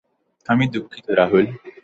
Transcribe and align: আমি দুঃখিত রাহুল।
আমি 0.49 0.65
দুঃখিত 0.73 1.07
রাহুল। 1.19 1.45